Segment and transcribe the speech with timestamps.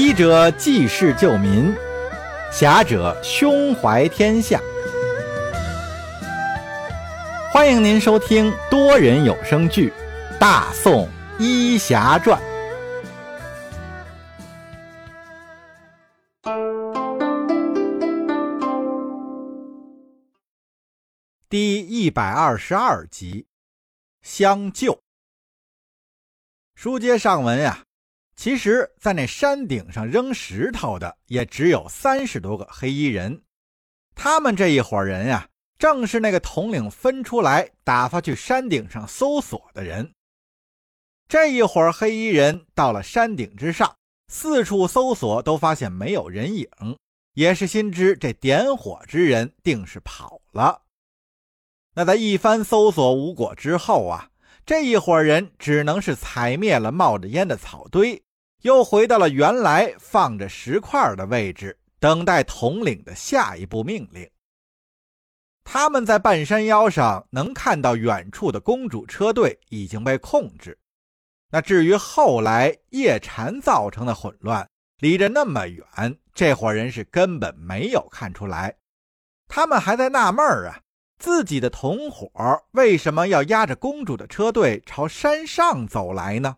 [0.00, 1.74] 医者济世救民，
[2.52, 4.60] 侠者胸怀天下。
[7.50, 9.92] 欢迎您收听多人有声剧
[10.38, 11.08] 《大宋
[11.40, 12.40] 医侠传》
[21.48, 23.48] 第一百二十二集。
[24.22, 25.00] 相救。
[26.76, 27.82] 书接上文呀，
[28.38, 33.42] 其实，在那山顶上扔石头的也只有三十多个黑衣人。
[34.14, 40.12] 他们这一伙人呀，正是那个统领分出来打发去山顶上搜索的人。
[41.26, 43.92] 这一伙黑衣人到了山顶之上，
[44.28, 46.68] 四处搜索，都发现没有人影，
[47.34, 50.82] 也是心知这点火之人定是跑了。
[51.92, 54.30] 那在一番搜索无果之后啊，
[54.64, 58.22] 这一伙人只能是踩灭了冒着烟的草堆，
[58.62, 64.28] 又回到了原来放着石块的位置，等待统领的下一步命令。
[65.64, 70.78] 他们在半山腰上能看到远处的公主车队已经被控制。
[71.50, 78.76] 那至于后来叶禅造成的混乱，离着那么远，这伙人是根本没有看出来。
[79.46, 80.80] 他们还在纳闷儿啊。
[81.18, 82.30] 自己的同伙
[82.70, 86.56] 为什么要压着公主的车队朝山上走来呢？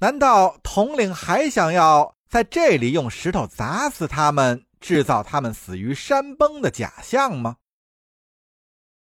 [0.00, 7.56] 难道统领还想要在这里用石头砸死他们，制造他们死于山崩的假象吗？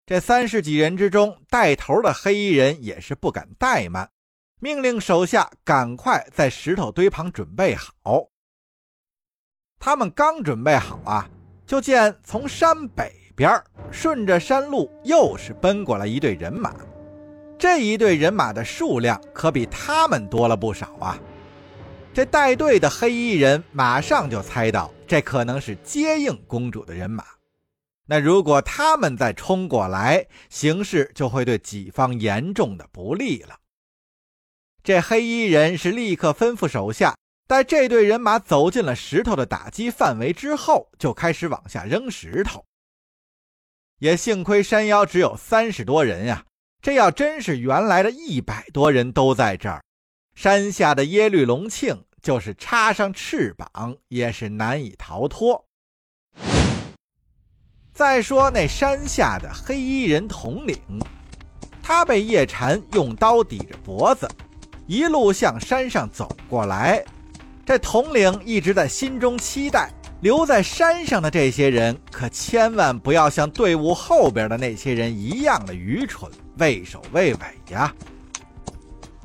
[0.06, 4.10] 这三十几人之中，带头的黑衣人也是不敢怠慢，
[4.60, 8.28] 命令手下赶快在石头堆旁准备好。
[9.78, 11.28] 他们刚准备好啊，
[11.66, 13.24] 就见从山北。
[13.36, 16.72] 边顺着山路又是奔过来一队人马，
[17.64, 21.18] 这一队人马的数量可比他们多了不少啊！
[22.12, 27.24] 这带队的黑衣人马上就猜到，这可能是接应公主的人马。
[28.04, 33.58] 那如果他们再冲过来，形势就会对己方严重的不利了。
[34.82, 37.16] 这黑衣人是立刻吩咐手下，
[37.48, 42.62] 待这队人马走进了石头的打击范围之后，就开始往下扔石头。
[44.00, 46.44] 也幸亏山腰只有三十多人呀，
[46.84, 49.82] 这要真是原来的一百多人都在这儿，
[50.34, 55.64] 山下的耶律隆庆就是插上翅膀也是难以逃脱。
[57.94, 60.78] 再说那山下的黑衣人统领，
[61.82, 64.28] 他被叶禅用刀抵着脖子，
[64.86, 67.02] 一路向山上走过来，
[67.64, 69.90] 这统领一直在心中期待。
[70.20, 77.40] 留在山上的这些人，可千万不要像队伍后边的那些人一样的愚蠢、畏首畏尾
[77.72, 77.94] 呀！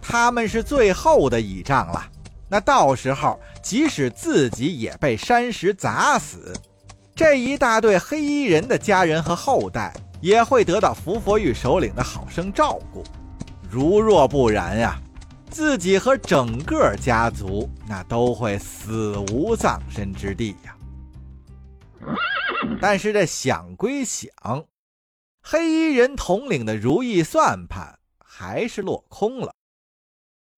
[0.02, 2.04] 他们是最后的倚仗了。
[2.50, 6.54] 那到时候，即使自己也被山石砸死，
[7.16, 13.04] 这一大队黑衣人的家人和后代也会得到伏佛玉首领的好生照顾。
[13.70, 15.00] 如若不然呀，
[15.52, 20.76] 自己和整个家族那都会死无葬身之地呀！
[22.82, 24.28] 但是这想归想，
[25.52, 29.52] 黑衣人统领的如意算盘还是落空了。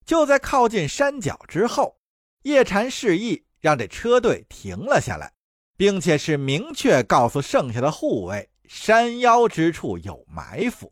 [0.05, 1.97] 就在靠近山脚之后，
[2.41, 5.31] 叶禅示意让这车队停了下来，
[5.77, 10.91] 并且是明确告诉剩下的护卫，山腰之处有埋伏。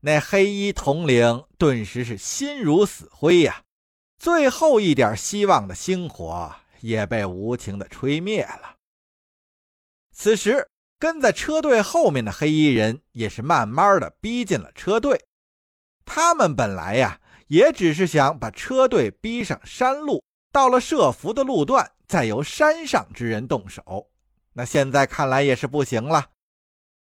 [0.00, 3.64] 那黑衣统领顿时是心如死灰呀，
[4.18, 8.76] 最后一点希望的星火也被无情的吹灭了。
[10.12, 10.68] 此时，
[10.98, 15.26] 跟在车队后面的黑衣人也是慢慢的逼近了车队。
[16.04, 24.08] 他们本来呀，也只是想把车队逼上山路，到了设伏的路段，再由山上之人动手。
[24.52, 26.30] 那现在看来也是不行了。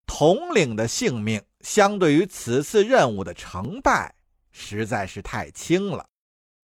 [0.06, 4.15] 统领的性命，相对于此次任务的成败，
[4.51, 6.04] 实在是太轻了。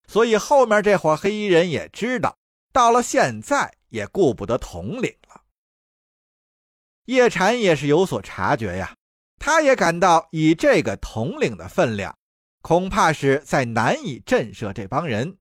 [0.07, 2.37] 所以后面这伙黑衣人也知道，
[2.71, 5.11] 到了现在也顾不得统领。
[7.05, 8.95] 叶禅也是有所察觉呀，
[9.39, 12.15] 他也感到以这个统领的分量，
[12.61, 15.37] 恐怕是在难以震慑这帮人。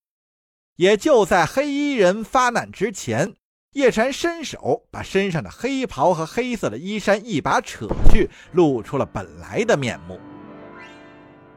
[0.76, 3.34] 也就在黑衣人发难之前，
[3.74, 10.20] 叶禅伸手把身上的黑袍和黑色的衣衫一把扯去，露出了本来的面目。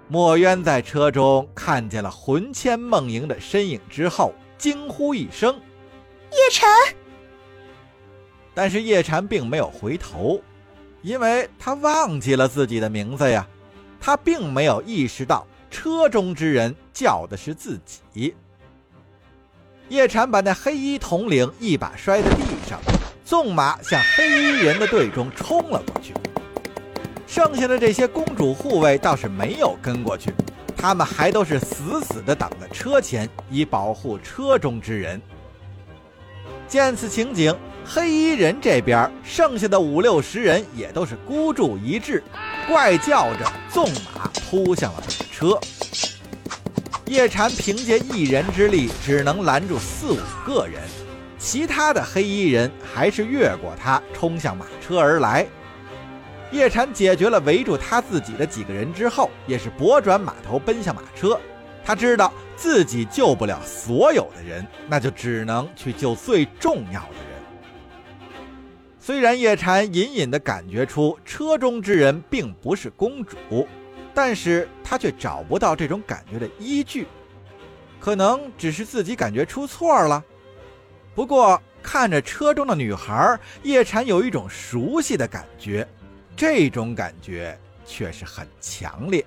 [0.07, 5.59] 墨渊在车中看见了魂牵梦萦的身影之后，惊呼一声
[6.31, 6.69] ：“叶禅！”
[8.57, 10.41] 但是叶禅并没有回头，
[11.03, 13.47] 因为他忘记了自己的名字呀。
[13.99, 18.33] 他并没有意识到车中之人叫的是自己。
[19.89, 22.79] 叶禅把那黑衣统领一把摔在地上，
[23.23, 26.15] 纵马向黑衣人的队中冲了过去。
[27.27, 30.33] 剩下的这些公主护卫倒是没有跟过去，
[30.75, 35.21] 他们还都是死死地挡在车前，以保护车中之人。
[36.67, 37.55] 见此情景，
[37.89, 42.21] 黑衣人这边剩下的五六十人也都是孤注一掷，
[42.67, 45.57] 怪叫着纵马扑向了马车。
[47.05, 50.81] 叶禅凭借一人之力，只能拦住四五个人，
[51.39, 55.47] 其他的黑衣人还是越过他冲向马车而来。
[56.51, 61.39] 叶禅解决了围住他自己的几个人之后，也是拨转马头奔向马车。
[61.85, 67.26] 他知道自己救不了所有的人，那就只能去救最重要的人。
[69.07, 73.65] 虽然叶禅隐隐地感觉出车中之人并不是公主。
[74.13, 77.07] 但是他却找不到这种感觉的依据，
[78.01, 80.21] 可能只是自己感觉出错了。
[81.15, 85.87] 不过看着车中的女孩，叶禅有一种熟悉的感觉，
[86.35, 89.25] 这种感觉却是很强烈。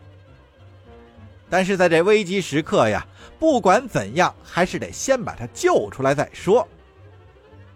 [1.49, 3.07] 但是在这危机时刻呀，
[3.39, 6.69] 不管怎样，还是得先把她救出来再说。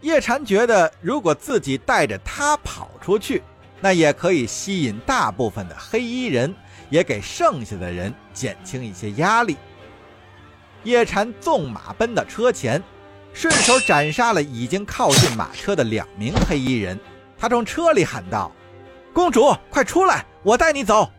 [0.04, 3.42] 叶禅觉得，如果自己带着他跑出去，
[3.80, 6.54] 那也可以吸引大部分的黑衣人。
[6.90, 9.56] 也给剩下的人减轻一些压力。
[10.84, 12.80] 叶禅纵马奔到车前，
[13.32, 17.00] 顺手斩杀了已经靠近马车的两名黑衣人。
[17.36, 18.52] 他从车里喊道
[19.12, 21.10] ：“公主，快出来，我带你走。”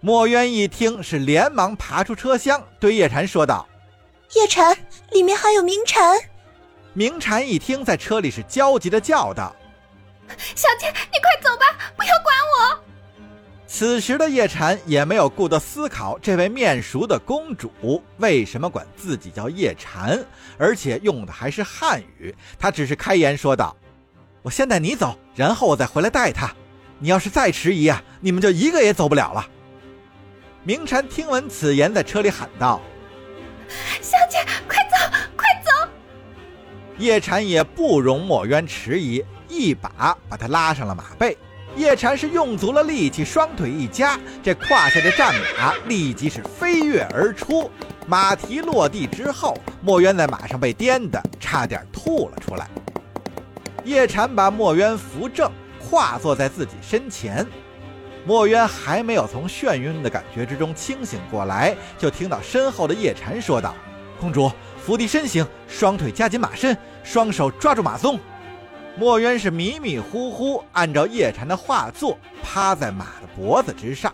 [0.00, 3.66] 墨渊一听，是连忙爬出车厢，对叶禅说道
[4.36, 4.76] ：“叶禅，
[5.10, 6.16] 里面还有明禅。”
[6.92, 9.54] 明禅一听，在车里是焦急的叫道
[10.56, 12.80] ：“小姐，你快走吧，不要管我。”
[13.66, 20.18] 此时的叶禅也没有顾得思考这位面熟的公主为什么管自己叫叶禅，
[20.58, 22.34] 而且用的还是汉语。
[22.58, 23.76] 他只是开言说道
[24.42, 26.52] ：“我先带你走，然后我再回来带她。
[26.98, 29.46] 你要是再迟疑啊，你们就一个也走不了了。”
[30.64, 32.80] 明禅听闻此言，在车里喊道
[34.02, 34.79] ：“小姐，快走，快走！”
[37.00, 41.36] 叶禅也不容墨渊迟疑，一把把他拉上了马背。
[41.74, 47.70] 叶禅是用足了力气，双腿一夹，这胯下的战马立即是飞跃而出。
[48.06, 52.68] 马蹄落地之后，墨渊在马上被颠的差点吐了出来。
[53.82, 57.46] 叶禅把墨渊扶正，跨坐在自己身前。
[58.26, 63.74] 墨渊还没有从眩晕的感觉之中清醒过来，就听到身后的叶禅说道
[64.20, 64.52] ：“公主，
[64.84, 68.18] 伏地身形，双腿夹紧马身，双手抓住马鬃。”
[68.98, 74.12] 墨渊是迷迷糊糊按照叶禅的画作，趴在马的脖子之上。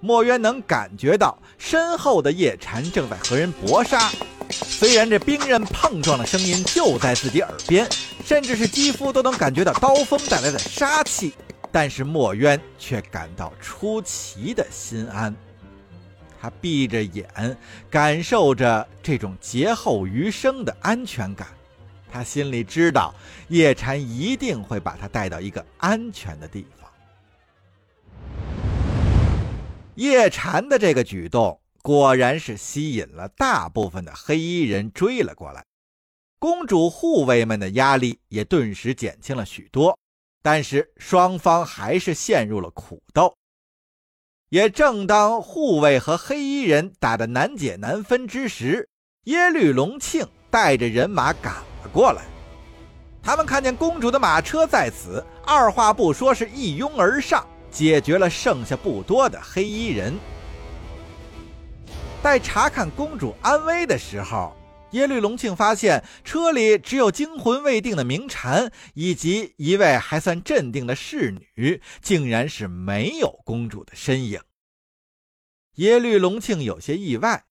[0.00, 4.10] 墨渊能感觉到身后的叶禅正在和人搏杀，
[4.48, 7.86] 虽然这兵刃碰撞的声音就在自己耳边，
[8.24, 11.34] 甚至是肌肤都能感觉到刀锋带来的杀气，
[11.70, 15.34] 但是墨渊却感到出奇的心安。
[16.40, 17.56] 他闭着眼，
[17.90, 21.48] 感受着这种劫后余生的安全感。
[22.10, 23.14] 他心里知道，
[23.48, 26.90] 叶禅一定会把他带到一个安全的地方。
[29.94, 35.64] 叶禅的这个举动果然是吸引了大部分的黑衣人追了过来，
[36.38, 39.98] 公主护卫们的压力也顿时减轻了许多。
[40.40, 43.34] 但是双方还是陷入了苦斗。
[44.50, 48.88] 也正当护卫和黑衣人打得难解难分之时，
[49.24, 51.88] 耶律隆庆带着人马赶了。
[51.92, 52.22] 过来，
[53.22, 60.14] 他们看见公主的马车在此，二话不说，是一拥而上，解决了剩下不多的黑衣人。
[62.22, 64.56] 待查看公主安危的时候，
[64.92, 74.40] 耶律隆庆发现车里只有惊魂未定的明禅，以及一位还算镇定的侍女，竟然是没有公主的身影。
[75.74, 77.44] 耶律隆庆有些意外。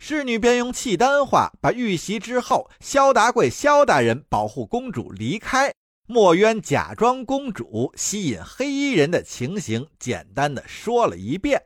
[0.00, 5.72] 侍女便用契丹话把遇袭之后萧达贵萧大人保护公主离开，
[6.06, 11.62] 墨渊假装公主吸引黑衣人的情形简单的说了一遍。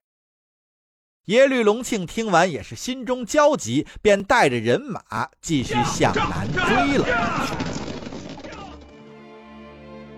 [1.29, 5.01] 耶律隆庆听完也是心中焦急，便带着人马
[5.43, 7.07] 继续向南追了。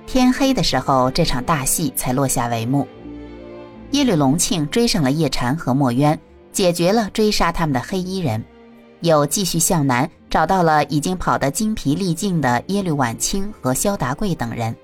[0.07, 2.87] 天黑的时候，这场大戏才落下帷幕。
[3.91, 6.19] 耶律隆庆追上了叶禅和墨渊。
[6.53, 8.45] 解决了追杀他们的黑衣人，
[9.03, 14.75] 又继续向南找到了已经跑得精疲力尽的耶律婉清和萧达贵等人。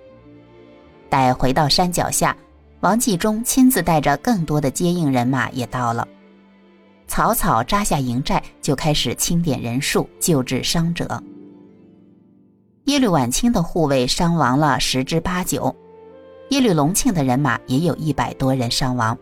[1.08, 2.36] 待回到山脚下，
[2.80, 6.06] 王继忠亲自带着更多的接应人马也到了。
[7.06, 11.22] 草草扎下营寨，就开始清点人数，救治伤者。
[12.84, 15.74] 耶律晚清的护卫伤亡了十之八九，
[16.50, 19.16] 耶律隆庆的人马也有一百多人伤亡。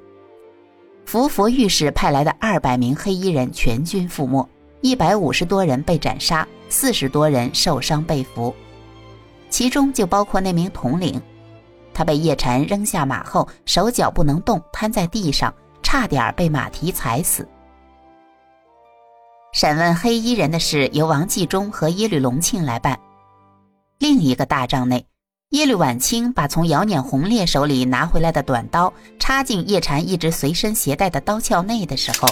[1.07, 4.47] 伏佛御史派来的二百名黑衣人全军覆没，
[4.81, 8.55] 一百五十多人被斩杀，四十多人受伤被俘，
[9.50, 11.21] 其中就包括那名统领。
[11.93, 17.49] 他被叶禅扔下马后，手脚不能动，瘫在地上，差点被马蹄踩死。
[19.64, 23.00] 审问黑衣人的事由王继忠和耶律隆庆来办。
[23.99, 25.06] 另一个大帐内，
[25.52, 32.28] 耶律晚清把从姚碾红烈手里拿回来的短刀插进叶禅一直随身携带的刀鞘内的时候，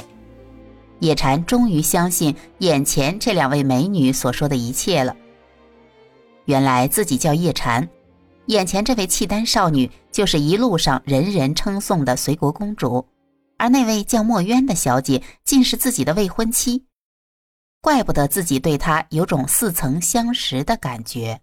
[0.99, 5.17] 叶禅终于相信眼前这两位美女所说的一切了。
[6.45, 7.89] 原来自己叫叶禅。
[8.49, 13.07] 眼前这位契丹少女，就是一路上人人称颂的随国公主，
[13.57, 16.85] 而那位叫墨渊的小姐，竟是自己的未婚妻。
[17.83, 21.41] 怪不得自己对他有种似曾相识的感觉。